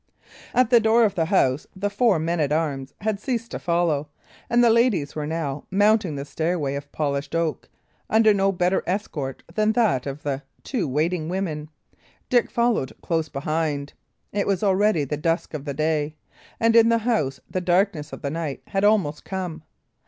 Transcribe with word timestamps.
At 0.55 0.71
the 0.71 0.79
door 0.79 1.03
of 1.05 1.13
the 1.13 1.25
house 1.25 1.67
the 1.75 1.91
four 1.91 2.17
men 2.17 2.39
at 2.39 2.51
arms 2.51 2.91
had 3.01 3.19
ceased 3.19 3.51
to 3.51 3.59
follow, 3.59 4.09
and 4.49 4.63
the 4.63 4.71
ladies 4.71 5.15
were 5.15 5.27
now 5.27 5.65
mounting 5.69 6.15
the 6.15 6.25
stairway 6.25 6.73
of 6.73 6.91
polished 6.91 7.35
oak, 7.35 7.69
under 8.09 8.33
no 8.33 8.51
better 8.51 8.81
escort 8.87 9.43
than 9.53 9.73
that 9.73 10.07
of 10.07 10.23
the 10.23 10.41
two 10.63 10.87
waiting 10.87 11.29
women. 11.29 11.69
Dick 12.31 12.49
followed 12.49 12.93
close 13.03 13.29
behind. 13.29 13.93
It 14.33 14.47
was 14.47 14.63
already 14.63 15.03
the 15.03 15.17
dusk 15.17 15.53
of 15.53 15.65
the 15.65 15.73
day; 15.75 16.15
and 16.59 16.75
in 16.75 16.89
the 16.89 16.97
house 17.05 17.39
the 17.47 17.61
darkness 17.61 18.11
of 18.11 18.23
the 18.23 18.31
night 18.31 18.63
had 18.69 18.83
almost 18.83 19.23
come. 19.23 19.61